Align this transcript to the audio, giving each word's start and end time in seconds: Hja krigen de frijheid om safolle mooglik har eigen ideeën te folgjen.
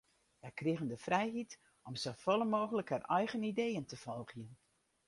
Hja 0.39 0.49
krigen 0.49 0.87
de 0.91 0.97
frijheid 1.07 1.59
om 1.87 1.95
safolle 2.03 2.45
mooglik 2.55 2.89
har 2.91 3.01
eigen 3.19 3.43
ideeën 3.53 3.85
te 3.85 3.97
folgjen. 4.07 4.49